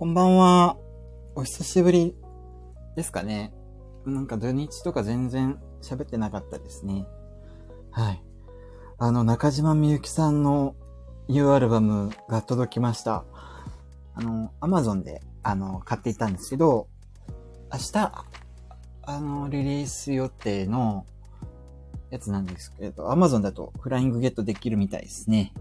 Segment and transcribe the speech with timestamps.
[0.00, 0.78] こんばんは。
[1.34, 2.16] お久しぶり
[2.96, 3.52] ですかね。
[4.06, 7.04] なんか土日とか全然喋ってなかったですね。
[7.90, 8.22] はい。
[8.96, 10.74] あの、中島みゆきさんの
[11.28, 13.26] ニューアルバムが届きました。
[14.14, 16.88] あの、アマゾンで、あの、買っていたんですけど、
[17.70, 18.24] 明日、
[19.02, 21.04] あの、リリース予定の
[22.08, 25.52] やつなんですけど、アマゾンだとフライングゲットできるみたいですね。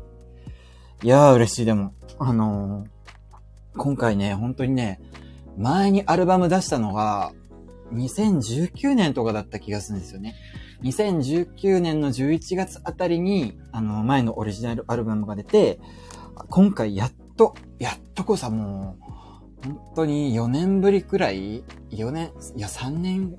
[1.03, 2.98] いやー嬉しいでも、あのー
[3.79, 4.99] 今回ね、本当にね、
[5.57, 7.31] 前にアルバム出したのが、
[7.93, 10.35] 2019年とかだった気がするんですよね。
[10.83, 15.79] 2019年の11月あたりに、あの、前のオリジナルアルバムが出て、
[16.49, 23.37] 今回やっと、やっとこさ、もう、本当に4年ぶりくらい ?4 年、いや3年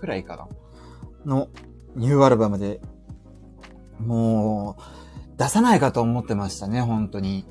[0.00, 0.48] くらいかな
[1.26, 1.48] の
[1.94, 2.80] ニューアルバムで、
[3.98, 7.44] もう、出さないかと思ってましたね、本当に。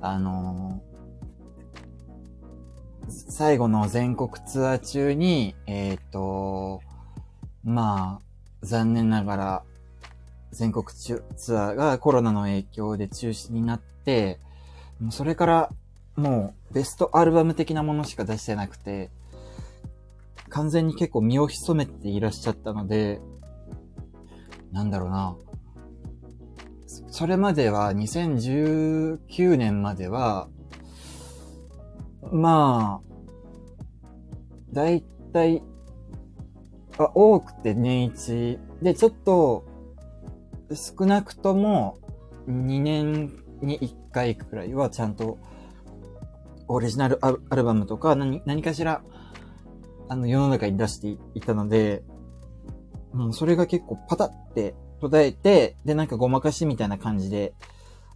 [0.00, 0.82] あの
[3.08, 6.80] 最後の全国ツアー中に、えっ、ー、と、
[7.64, 9.62] まあ、残念ながら、
[10.52, 11.22] 全国ツ
[11.58, 14.38] アーがコロナの影響で中止になって、
[15.00, 15.70] もうそれから
[16.16, 19.10] もうベストアルバム的なものしか出してなくて、
[20.48, 23.20] 完全に結構身を潜めていらっしゃったので、
[24.72, 25.36] なんだろうな。
[27.08, 30.48] それまでは2019年までは、
[32.32, 33.14] まあ、
[34.72, 35.62] だいたい、
[36.98, 38.58] あ、多くて年一。
[38.82, 39.64] で、ちょっと、
[40.72, 41.98] 少なくとも、
[42.48, 45.38] 2年に1回くらいはちゃんと、
[46.66, 49.02] オリジナルアルバムとか何、何かしら、
[50.08, 52.02] あの、世の中に出していたので、
[53.12, 57.54] もうそれが結構パタって途絶えて、で、なんかごまかしみたいな感じで、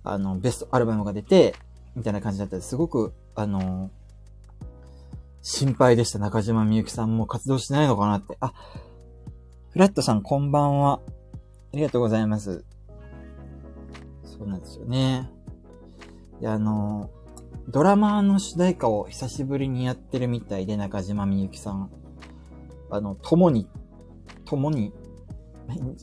[0.03, 1.55] あの、ベストアルバムが出て、
[1.95, 3.91] みたいな感じだったすごく、あの、
[5.42, 6.19] 心配でした。
[6.19, 8.36] 中島みゆきさんも活動してないのかなって。
[8.40, 8.52] あ、
[9.70, 11.01] フラットさんこんばんは。
[11.73, 12.64] ありがとうございます。
[14.24, 15.30] そうなんですよね。
[16.40, 17.11] で、あの、
[17.68, 21.90] ドラマの主題歌を久しぶりにやってるみたいで、中島みゆきさん。
[22.90, 23.68] あの、共に、
[24.45, 24.92] 共に、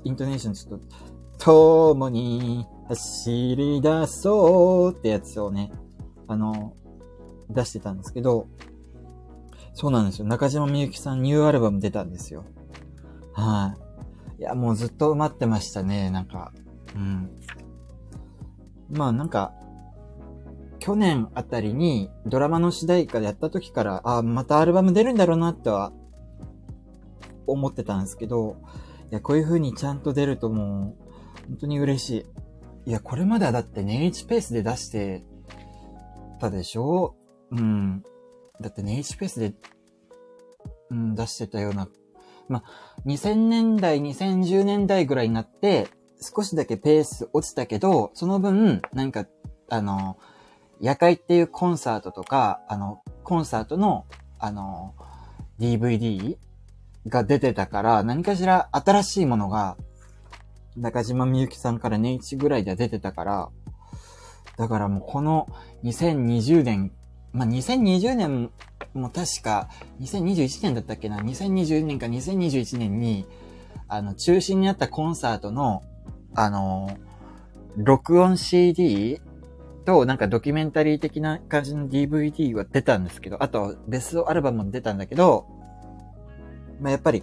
[0.03, 5.71] イントネーションちょっと、共に走り出そうってやつをね、
[6.27, 6.73] あの、
[7.49, 8.47] 出してたんですけど、
[9.75, 10.25] そうなんですよ。
[10.25, 12.45] 中島みゆきさんニューアルバム出たんですよ。
[13.33, 13.75] は
[14.39, 14.41] い。
[14.41, 16.53] いや、もうずっと待ってましたね、なんか。
[16.95, 17.29] うん。
[18.89, 19.53] まあなんか、
[20.79, 25.91] 去年あたりにドラマの主題歌やった時から、あ、またアルバム出るんだろうなっては
[27.45, 28.55] 思ってたんですけど、
[29.11, 30.95] いや、こういう風にちゃんと出るとも
[31.45, 32.25] う、本当に嬉し
[32.85, 32.89] い。
[32.89, 35.25] いや、これまではだって年1ペースで出して
[36.39, 37.15] たでしょ？
[37.51, 38.03] うん。
[38.61, 39.53] だってね、H ペースで、
[40.89, 41.87] うん、出してたような、
[42.47, 45.87] まあ、2000年代、2010年代ぐらいになって、
[46.21, 49.25] 少しだけペース落ちたけど、その分、なんか、
[49.69, 50.17] あの、
[50.79, 54.05] 夜会っていうコンサートとか、あの、コンサートの、
[54.39, 54.93] あの、
[55.59, 56.37] DVD
[57.07, 59.77] が出てたから、何かしら新しいものが、
[60.77, 63.49] 中島みゆきさんから年一ぐらいで出てたから、
[64.57, 65.47] だからもうこの
[65.83, 66.91] 2020年
[67.35, 68.49] まあ、2020年
[68.93, 69.67] も確か、
[69.99, 73.25] 2021年だったっけな ?2020 年か2021年に、
[73.89, 75.83] あの、中止になったコンサートの、
[76.33, 76.97] あの、
[77.75, 79.19] 録音 CD
[79.83, 85.45] と、なんかドキュメンタリー的な感じの DVD は出たんですけど、あと、ベストアルバムも出たんだけど、
[86.79, 87.21] まあ、やっぱり、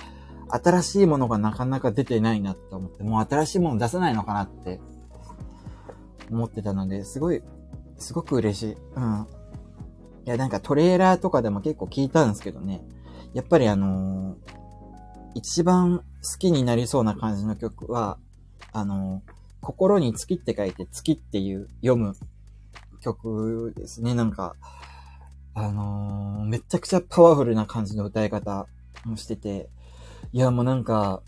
[0.50, 4.79] 新しいものがなかなか出てないなって思って、もう新しいもの出さないのかなって
[6.31, 7.43] 思ってたので、すごい、
[7.97, 8.77] すごく嬉しい。
[8.97, 9.27] うん。
[10.25, 12.83] いや、なんかトレーラーとかでも結構聞いたんですけどね。
[13.34, 14.37] やっぱりあのー、
[15.34, 18.19] 一番好きになりそうな感じの曲は、
[18.72, 22.15] あのー、心に月って書いて月っていう読む
[23.00, 24.14] 曲ですね。
[24.14, 24.55] なんか、
[25.55, 28.67] あのー、めちゃくちゃパワフルな感じの歌い方
[29.05, 29.69] もしてて、
[30.32, 31.23] いや、もうなんか、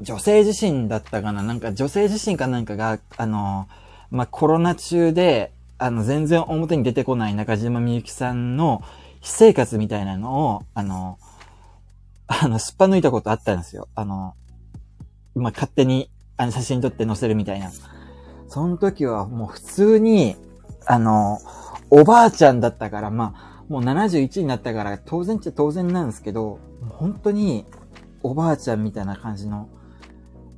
[0.00, 3.68] 女性自身だったかななんか女性自身かなんかが、あの
[4.10, 8.82] まあ、コロナ中で、あの、全然表に出てこない中島みゆきさんの
[9.20, 11.18] 私生活みたいなのを、あの、
[12.26, 13.88] あの、すっぱ抜いたことあったんですよ。
[13.94, 14.34] あの、
[15.34, 17.70] ま、勝手に、あの、写真撮って載せるみたいな。
[18.48, 20.36] その時はもう普通に、
[20.84, 21.38] あの、
[21.90, 26.58] おばあちゃんだったから、まあ、もう71になったから当然っちゃ当然なんですけど、
[26.88, 27.66] 本当に
[28.22, 29.68] おばあちゃんみたいな感じの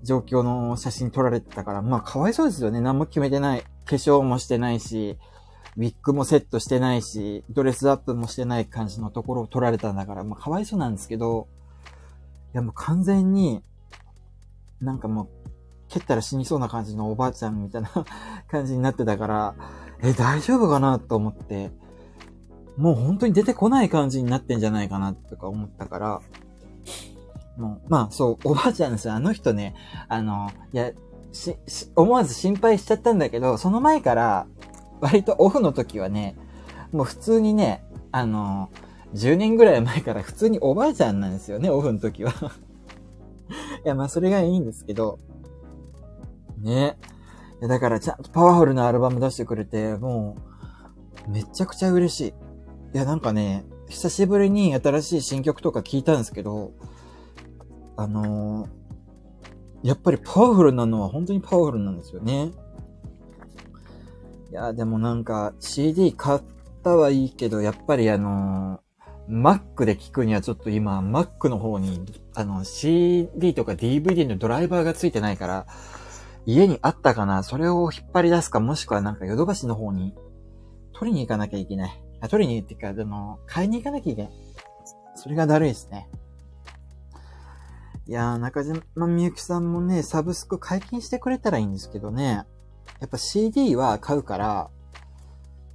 [0.02, 2.80] 状況の写真撮られてたから、まあかわいそうですよね。
[2.80, 3.64] 何も決めてない。
[3.84, 5.18] 化粧もしてないし、
[5.76, 11.48] ウィッグもセットしてないし、ドレスアップもしてない感じのところを撮られたんだから、まあ、かわいそうなんですけど、
[12.52, 13.62] いやもう完全に、
[14.80, 15.28] なんかもう、
[15.88, 17.90] 蹴ったら死にそうな感じのおばあちゃんみたいな
[18.50, 19.54] 感じになってたから、
[20.02, 21.70] え、大丈夫かなと思って、
[22.76, 26.20] もう本当に出てこない感じになってんじゃないかなとか思ったから、
[27.56, 29.14] もう、まあそう、おばあちゃんですよ。
[29.14, 29.74] あの人ね、
[30.08, 30.92] あの、いや、
[31.32, 34.46] し、し、思わず心配しちゃったんだけど、その前から、
[35.00, 36.36] 割とオフの時はね、
[36.92, 38.70] もう普通にね、あの、
[39.14, 42.32] 10年ぐらい前から 普通におばあちゃんなんですよね、オフの時は。
[43.84, 45.18] いや、まあそれがいいんですけど、
[46.58, 46.98] ね。
[47.60, 50.36] だからちゃんとパワフルなアルバム出してくれて、も
[51.28, 52.28] う、めちゃくちゃ嬉しい。
[52.28, 52.32] い
[52.98, 56.72] や、なんかね、久しぶりに新しい新曲とか聞いたんですけど、
[57.96, 58.68] あのー、
[59.82, 62.50] やっぱりパワフルなのは本当にパワフルなんですよね。
[64.50, 66.40] いや、でもなんか CD 買っ
[66.82, 72.04] たはいいけど、やっぱりあのー、Mac で聞くにはちょっと今 Mac の方に、
[72.34, 75.66] あの CD とか DVD のドライバーがついてないから、
[76.46, 80.14] 家にあったかなそれを引っ張り出すか、もしくはなんかヨドバシの方に
[80.92, 82.04] 取りに行かなきゃいけない。
[82.20, 84.32] あ、取りに行ってか、あの、買いに行かなきゃいけない。
[85.14, 86.08] それがだるいですね。
[88.06, 92.44] いやー、中島みゆきさんもね、サブスク解禁してくれたらいいんですけどね。
[93.00, 94.70] やっぱ CD は買うから、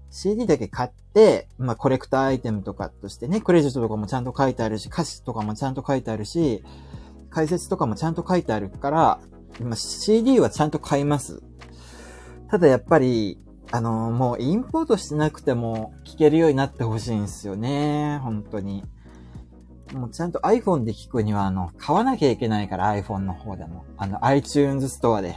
[0.10, 6.63] CD だけ買って、まあコレクターアイテムとかとしてね、クレジットとかもちゃんと書いてあるし、歌詞とかもちゃんと書いてあるし、
[7.30, 9.19] 解説とかもちゃんと書いてあるから、
[9.60, 11.42] 今 CD はちゃんと買います。
[12.50, 13.39] ただやっぱり、
[13.71, 18.19] あのー、もうインポートしてなくても聞けるようになってほしいんですよね。
[18.24, 18.83] 本当に。
[19.95, 23.86] もうちゃんと iPhone で聞くには、あの、買わなきゃいけないから iPhone の方でも。
[23.97, 25.36] あの、iTunes ストアで。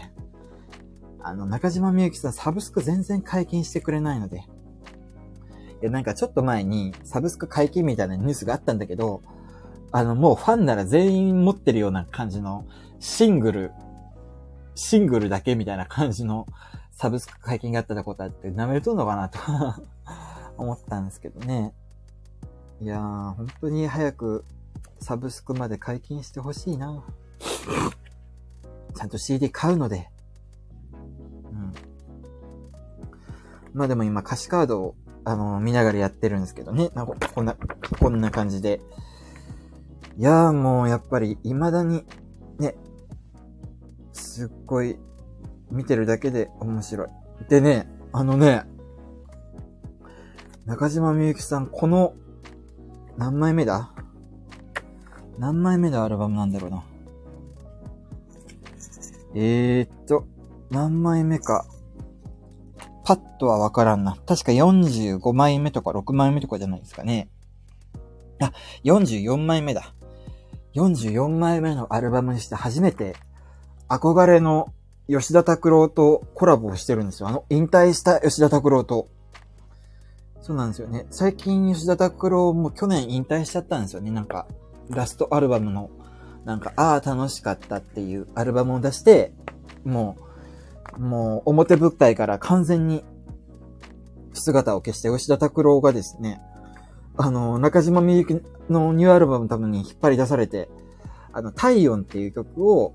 [1.22, 4.38] あの、中島みゆきさんサブスク全然解禁してくれないので。
[4.38, 9.22] いや、なんかちょっと前にサブスク解禁みたいなニュースがあったんだけど、
[9.92, 12.66] あの、もうファンなら全員持ってるような感じの
[12.98, 13.72] シングル、
[14.74, 16.46] シングルだけみたいな感じの
[16.92, 19.38] サブスク解禁があったことあって、舐めるとんのかなと
[20.58, 21.72] 思ったんですけどね。
[22.80, 24.44] いやー、本当に早く
[25.00, 27.04] サブスクまで解禁してほしいな。
[28.94, 30.10] ちゃんと CD 買うので、
[33.78, 36.90] まあでも今歌詞カードを、あのー、見ながらやってるんですけどね。
[36.94, 37.56] なんかこんな、
[38.00, 38.80] こんな感じで。
[40.16, 42.04] いやーもうやっぱり未だに、
[42.58, 42.74] ね、
[44.12, 44.98] すっごい
[45.70, 47.08] 見てるだけで面白い。
[47.48, 48.64] でね、あのね、
[50.66, 52.14] 中島みゆきさん、この、
[53.18, 53.90] 何枚目だ？
[55.38, 56.84] 何枚目のアルバムなんだろうな。
[59.34, 60.24] えーっと、
[60.70, 61.66] 何枚目か。
[63.04, 64.16] パッとはわからんな。
[64.24, 67.28] 確か45枚目とか6枚目とかじゃないですかね。
[68.40, 68.52] あ、
[68.84, 69.94] 44枚目だ。
[70.74, 73.16] 44枚目のアルバムにして初めて、
[73.88, 74.72] 憧れの
[75.08, 77.28] 吉田拓郎とコラボをしてるんですよ。
[77.28, 79.08] あの、引退した吉田拓郎と。
[80.40, 81.06] そうなんですよね。
[81.10, 84.10] 最近吉田拓郎も去年引退しちゃったんですよね。
[84.10, 84.46] なんか、
[84.90, 85.90] ラストアルバムの、
[86.44, 89.32] なんか、ああ、楽しかったっていうアルバムを出して、
[89.84, 90.16] も
[90.96, 93.04] う、もう表舞台から完全に
[94.32, 96.40] 姿を消して、吉田拓郎がですね、
[97.16, 100.68] あの、中島みゆきのニューアルバムのために引っ張り出されて、
[101.32, 102.94] あの、体温っていう曲を、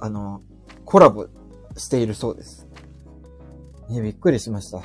[0.00, 0.42] あの、
[0.84, 1.28] コラボ
[1.76, 2.66] しているそうです。
[3.88, 4.82] ね、びっくりしました。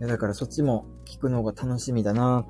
[0.00, 2.46] いや、だからそっちも聞くのが楽しみだな。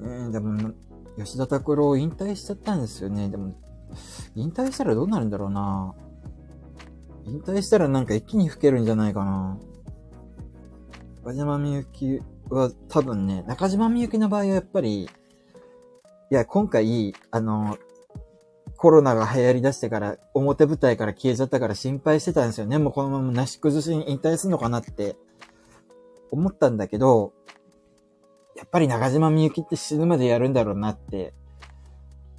[0.00, 0.72] ねでも、
[1.16, 3.28] 吉田拓郎引退しちゃったんですよね。
[3.28, 3.54] でも、
[4.34, 5.94] 引退したらどうなるんだろうな
[7.24, 9.58] 引退したらなんか一気に吹けるんじゃないかな
[11.24, 15.08] 中島みゆきは多分ね、中島みゆきの場合はやっぱり、い
[16.30, 17.76] や、今回、あの、
[18.78, 22.78] コロナが流行り出してから、表舞台から消えちゃったから心配してたんですよね。
[22.78, 25.16] もうこのままなし崩しに引退するのかなって
[26.30, 27.32] 思ったんだけど、
[28.56, 31.34] やっぱり中島みゆきって死ぬまでやるんだろうなって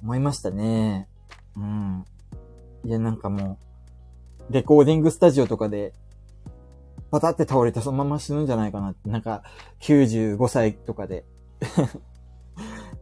[0.02, 1.08] 思いましたね。
[1.56, 2.04] うん。
[2.84, 3.58] いや、なんかも
[4.48, 5.92] う、レコーディングスタジオとかで、
[7.10, 9.10] パタって倒れてそのまま死ぬんじゃないかなって。
[9.10, 9.42] なんか、
[9.80, 11.26] 95歳とかで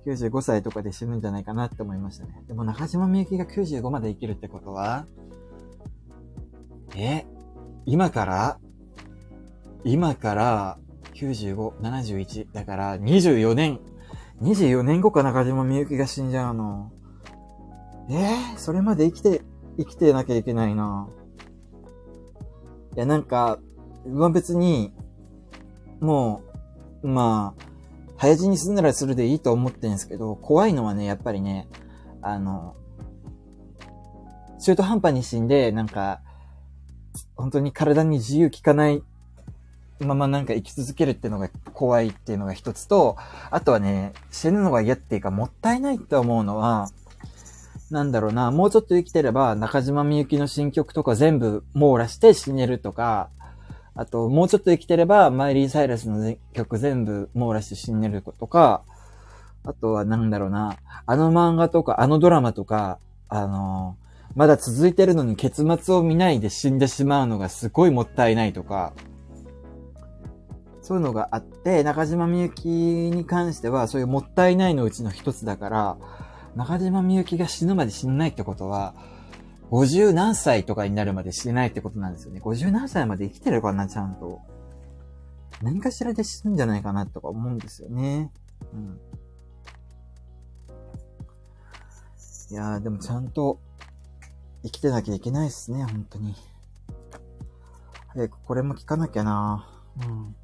[0.07, 2.43] 95歳とかで死ぬんじゃないかなって思いましたね。
[2.47, 5.07] でも中島みゆきが95まで生きるってことは、
[6.97, 7.25] え
[7.87, 8.59] 今から
[9.85, 10.79] 今から
[11.15, 12.47] 95、71。
[12.53, 13.81] だから24年、
[14.43, 16.93] 24年後か中島みゆきが死んじゃうの。
[18.11, 19.43] えー、それまで生きて、
[19.79, 21.09] 生きてなきゃいけないな
[22.97, 23.59] いや、なんか、
[24.07, 24.93] まあ別に、
[26.01, 26.43] も
[27.03, 27.68] う、まあ、
[28.19, 31.69] 早死にするならするでいいと思ってるんですけど、怖いのはね、やっぱりね、
[32.21, 32.75] あの、
[34.61, 36.21] 中途半端に死んで、なんか、
[37.37, 39.03] 本当に体に自由効かない
[40.01, 43.17] ままなんか生き続けるっていうのが怖いっていうのが一つと、
[43.51, 46.89] あとはね、死ぬのが嫌っていうかもったいないって思うのは、
[47.91, 53.31] なんだろうな、もうちょっと生きてれば中島みゆきの新曲とか全部網羅して死ねるとか、
[53.99, 58.85] あと、もうちょっと生きてればマイリー・サイラスの曲全部網羅して死ねるとか、
[59.65, 63.97] あとはなんだろうな、あの漫画とかあのドラマとか、あの
[64.37, 68.93] まだ続いてるのに結末を見ないで死んでしまうのがすごいもったいないとか、
[70.81, 75.97] そういうのがあって、中島みゆきに関しては、そういうもったいないのうちの一つだから、
[76.55, 78.95] 中島みゆきが死ぬまで死んないってことは、
[79.71, 82.41] 50何歳とかになるまで死ねないってことなんですよね。
[82.41, 84.41] 50何歳まで生きてるかな、ちゃんと。
[85.63, 88.31] 何かしらで死ぬんじゃないかなとか思うんですよね。
[88.73, 89.01] うん。
[92.51, 93.61] いやー、でもちゃんと
[94.63, 96.35] 生きてなきゃいけないっすね、本当に。
[98.09, 99.69] 早くこれも聞かなきゃな
[100.03, 100.35] うん。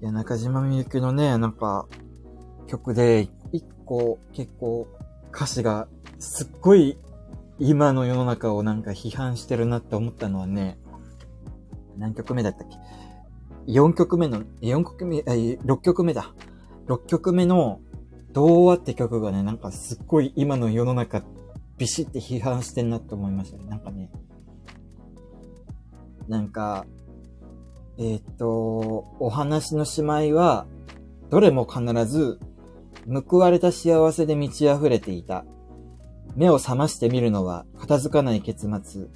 [0.00, 1.86] いや、中島みゆきのね、なんか、
[2.66, 4.88] 曲で、一個結構
[5.32, 6.96] 歌詞がすっごい
[7.58, 10.78] 今の世の中をなんか批判してるなって思ったのはね、
[11.96, 16.32] 何曲目だったっけ ?4 曲目の、4曲目、え、6曲目だ。
[16.86, 17.80] 6曲目の
[18.32, 21.22] 童話って曲がね、なんかすっごい今の世の中
[21.78, 23.64] ビシって批判してんなって思いましたね。
[23.68, 24.10] なんかね。
[26.28, 26.86] なんか、
[27.98, 28.48] えっ、と、
[29.18, 30.66] お話のしまいは、
[31.30, 32.38] どれも必ず、
[33.06, 35.44] 報われた幸せで満ち溢れていた。
[36.36, 39.06] 目を覚ましてみるのは片付かない結末。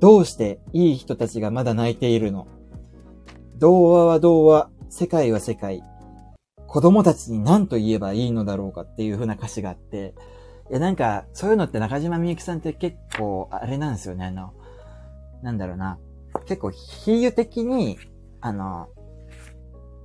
[0.00, 2.46] どうしていい人たちがまだ泣いているの？
[3.58, 5.82] 童話は童話、世界は世界。
[6.66, 10.14] 子供たちに何と言えばいいのだろうかっていう風な歌詞があって、
[10.68, 14.52] いやなんか、そういうのって中島みゆきさんって結構、あれなんですよね、あの、
[15.42, 15.98] なんだろうな。
[16.44, 17.98] 結構比喩的に、
[18.40, 18.88] あの、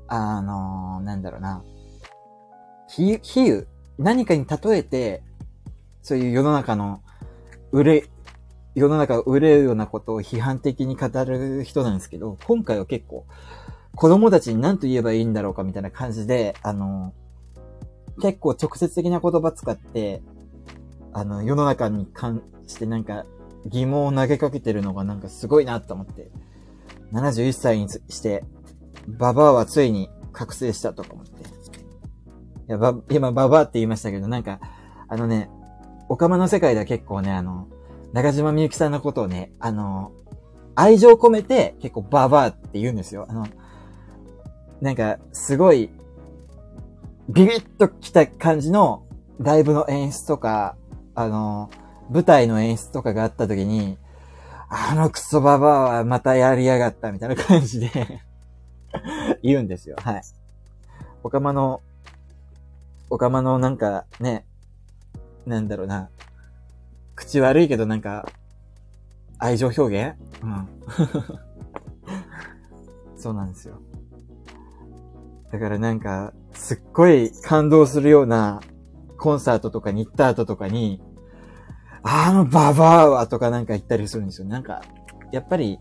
[0.08, 1.64] あの、なんだろうな。
[2.96, 3.68] 比喩、比喩、
[3.98, 5.24] 何かに例えて、
[6.02, 7.02] そういう世の中の、
[7.72, 8.10] 売れ、
[8.76, 13.26] 世の中を売れるようなことを批判的に語る人なんですけど、今回は結構、
[13.96, 17.14] 子供たちに何と言えばいいんだろうかみたいな感じで、あの、
[18.22, 20.22] 結構直接的な言葉使って、
[21.14, 23.26] あの、世の中に関してなんか
[23.66, 26.30] 疑問を投げかけてるのがなんかすごいなと思って。
[27.14, 28.44] 71歳にして、
[29.08, 31.61] ババアはついに覚醒したとか思って。
[32.72, 34.62] いや、ば、今ババアって言いましたけど、なんか、
[35.10, 35.50] あのね、
[36.08, 37.68] オカマの世界では結構ね、あの、
[38.14, 40.14] 中島みゆきさんのことをね、あの、
[40.74, 43.26] 愛情込めて結構ババアって言うんですよ。
[43.28, 43.46] あの、
[44.80, 45.90] なんか、すごい、
[47.28, 49.04] ビビッと来た感じの
[49.38, 50.78] ライブの演出とか、
[51.14, 51.70] あの、
[52.10, 53.98] 舞台の演出とかがあった時に、
[54.70, 58.22] あのクソババアはまたやりやがったみたいな感じで
[59.44, 59.98] 言うんですよ。
[60.02, 60.22] はい。
[61.24, 61.82] おかまの、
[63.12, 64.46] おかまのなんかね、
[65.46, 66.10] なんだろうな。
[67.14, 68.26] 口悪いけどなんか、
[69.38, 70.16] 愛情表現？
[70.42, 70.68] うん。
[73.20, 73.82] そうなんですよ。
[75.52, 78.62] だからなんか、すっごい感動するような
[79.18, 81.02] コンサートとかに行った後とかに、
[82.04, 84.48] あのババアはとかなんか言ったりするんですよ。
[84.48, 84.84] なんか、
[85.34, 85.80] やっぱり、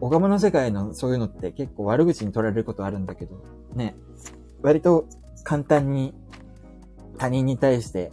[0.00, 3.36] オカマの世界のそういうのって結構悪口に取られることあるんだけど、
[3.76, 3.94] ね、
[4.62, 5.06] 割と
[5.44, 6.12] 簡単に
[7.18, 8.12] 他人に対して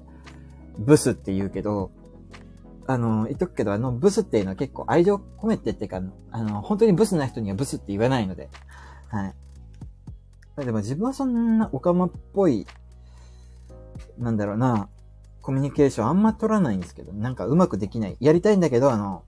[0.78, 1.92] ブスって言うけど、
[2.88, 8.50] あの、言っとくけど、あの、ブスっていうのは結構愛情込めてっていうか、あの、本当にブスな人にはブスって言わないので、
[9.10, 9.36] はい。
[10.66, 12.68] でも自分はそんなオカマっぽい、
[14.18, 14.90] なんだろうな、
[15.42, 18.18] コミュニケーションあんま取らないんですけど、なんかうまくできない。
[18.20, 19.24] やりたいんだけど、あの、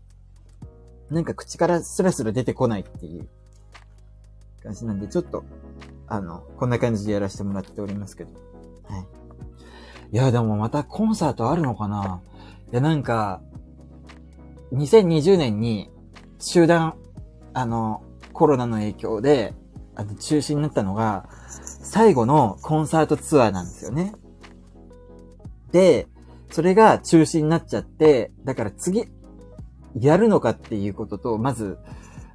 [1.10, 3.27] なんか口からスラスラ出てこないっていう
[4.63, 5.44] 感じなんで、ちょっと、
[6.08, 8.32] あの、こんな感じでやらせてもらっておりますけど。
[8.84, 9.23] はい。
[10.13, 12.22] いや、でもまたコンサートあるのかな？
[12.72, 13.41] いや、なんか、
[14.72, 15.89] 2020年に
[16.38, 16.93] 集団、
[17.55, 19.55] あの、コロナの影響で、
[19.96, 24.13] あの、中止になったのが、最後のコンサートツアーなんですよね。
[25.72, 26.08] で、
[26.51, 29.08] それが中止になっちゃって、だから次、
[30.00, 31.79] やるのかっていうことと、まず、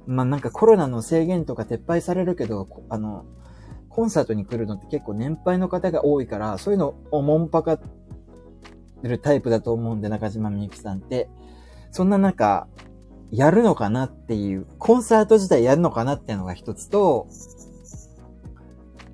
[0.05, 3.23] まあ、なんかコロナの制限とか撤廃されるけど、あの、
[3.99, 7.81] コンサートに来るのって結構年配の方が多いから、そういうのをもんぱか
[9.03, 11.29] るタイプだと思うんで、中島みゆきさんって。
[11.91, 12.69] そんな中、
[13.29, 17.27] やるのかなっていう、コンサート自体やるのかなっていうのが一つと、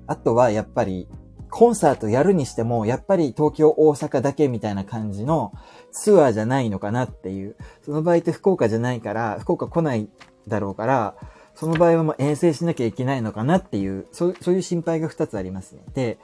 [0.06, 1.08] あとはやっぱり、
[1.50, 5.52] コンサートやるにしても、やっぱり東京、大阪だけみたいな感じの
[5.90, 7.56] ツアーじゃないのかなっていう。
[7.82, 10.08] その場合って福岡じゃないから、福岡来ない
[10.46, 11.16] だろうから、
[11.56, 15.82] その場合はもう遠征しなきゃいけないのかなっていう、そうそういう心配が二つありますね。
[15.94, 16.18] で、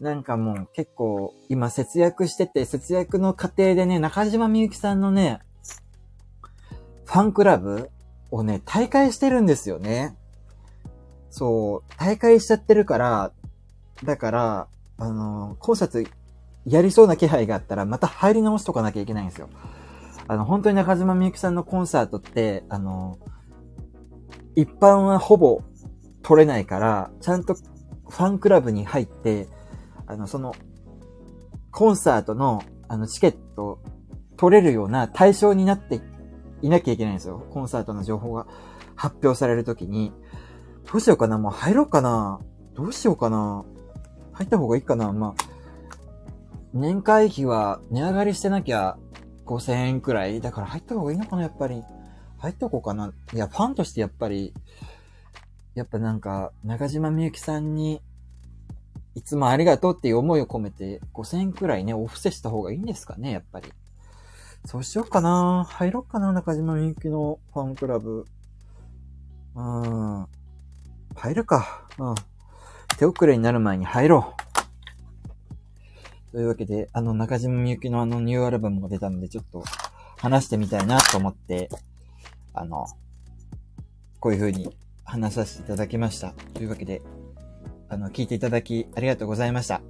[0.00, 5.40] なんかもう結構今節約してて、節約の過程でね、中島みゆきさんのね、
[7.04, 7.90] ファンクラブ
[8.30, 10.16] をね、大会してるんですよね。
[11.30, 13.32] そう、大会しちゃってるから、
[14.02, 16.10] だから、あの、コンサート
[16.64, 19.50] やりそうな気配があったら、また入り直しとかなきゃいけないんですよ。
[20.26, 23.18] あの、本当に中島みゆきさんのコンサートって、あの、
[24.56, 25.62] 一般はほぼ
[26.22, 29.48] 取れないから、ちゃんとファンクラブに入って、
[30.06, 30.54] あの、その、
[31.70, 33.80] コンサートの、あの、チケット
[34.36, 36.00] 取れるような対象になって
[36.62, 37.46] いなきゃいけないんですよ。
[37.50, 38.46] コンサートの情報が
[38.94, 40.12] 発表されるときに。
[40.90, 41.38] どうしようかな？
[41.38, 42.40] もう入ろうかな？
[42.74, 43.64] どうしようかな？
[44.32, 45.12] 入った方がいいかな？
[45.12, 45.34] まあ、
[46.74, 48.98] 年会費は値上がりしてなきゃ
[49.46, 51.82] 5000円くらいだから入った方がいいのかなやっぱり。
[52.44, 53.10] 入っとこうかな。
[53.32, 54.52] いや、ファンとしてやっぱり、
[55.74, 58.02] やっぱなんか、中島みゆきさんに、
[59.14, 63.72] いつもありがとうっていう思いを込めて、5000円くらいね、お布施した方がいいんですかね、やっぱり。
[64.66, 65.64] そうしようかな。
[65.66, 68.26] 入ろうかな、中島みゆきのファンクラブ。
[69.54, 70.26] うん。
[71.16, 71.88] 入るか。
[71.98, 72.14] うん。
[72.98, 74.34] 手遅れになる前に入ろ
[76.30, 76.32] う。
[76.32, 79.64] というわけで、あの、中島みゆきのあのニューアルバムが出たので、ちょっと
[80.18, 81.70] 話してみたいなと思って、
[82.54, 82.86] あの、
[84.20, 86.32] こういう風に話させていただきました。
[86.54, 87.02] というわけで、
[87.88, 89.82] あの、聞いていただきありがとうございました。